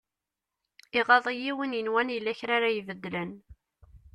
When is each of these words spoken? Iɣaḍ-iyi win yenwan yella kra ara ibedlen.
Iɣaḍ-iyi 0.99 1.51
win 1.57 1.77
yenwan 1.77 2.13
yella 2.15 2.33
kra 2.39 2.53
ara 2.57 2.69
ibedlen. 2.79 3.31